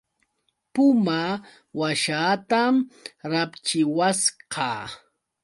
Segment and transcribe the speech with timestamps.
[0.73, 1.19] Puma
[1.79, 2.75] washaatam
[3.31, 4.71] rapchiwasqa.